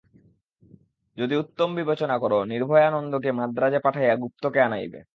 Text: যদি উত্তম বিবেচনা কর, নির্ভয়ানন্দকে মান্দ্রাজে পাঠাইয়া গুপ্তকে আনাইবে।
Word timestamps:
যদি 1.17 1.33
উত্তম 1.35 1.69
বিবেচনা 1.75 2.15
কর, 2.17 2.33
নির্ভয়ানন্দকে 2.45 3.29
মান্দ্রাজে 3.31 3.79
পাঠাইয়া 3.79 4.15
গুপ্তকে 4.15 4.59
আনাইবে। 4.61 4.99